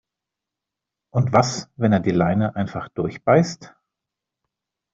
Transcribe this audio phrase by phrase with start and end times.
[1.11, 3.75] Und was, wenn er die Leine einfach durchbeißt?